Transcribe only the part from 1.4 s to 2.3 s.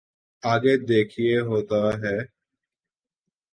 ہوتا ہے۔